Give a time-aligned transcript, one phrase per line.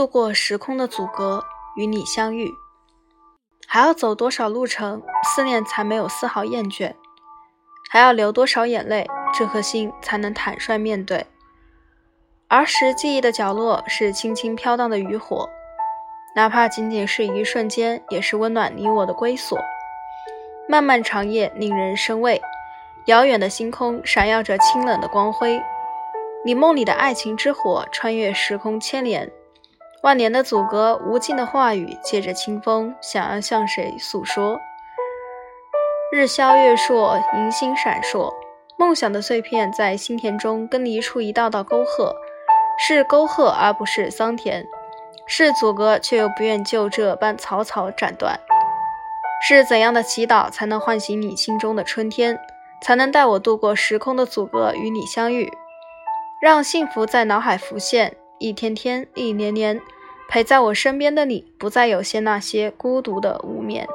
[0.00, 1.44] 渡过时空的阻隔，
[1.76, 2.50] 与你相遇。
[3.66, 6.94] 还要走多少路程，思念才没有丝毫厌倦？
[7.90, 11.26] 还要流多少眼泪，这颗心才能坦率面对？
[12.48, 15.50] 儿时记忆的角落是轻轻飘荡的渔火，
[16.34, 19.58] 哪怕仅仅是一瞬间，也是温暖你我的归所。
[20.66, 22.40] 漫漫长夜令人生畏，
[23.04, 25.62] 遥远的星空闪耀着清冷的光辉。
[26.42, 29.30] 你梦里的爱情之火，穿越时空牵连，
[30.02, 34.58] 万年的阻隔，无尽的话语，借着清风，想要向谁诉说？
[36.10, 38.32] 日消月烁，银星闪烁，
[38.78, 42.16] 梦想的碎片在心田中耕犁出一道道沟壑，
[42.78, 44.66] 是沟壑而不是桑田，
[45.26, 48.40] 是阻隔却又不愿就这般草草斩断。
[49.42, 52.38] 是怎样的祈祷才能唤醒你心中的春天，
[52.80, 55.52] 才能带我度过时空的阻隔，与你相遇？
[56.40, 59.78] 让幸福在脑海浮现，一天天，一年年，
[60.26, 63.86] 陪在我身边的你，不再有些那些孤独的无眠。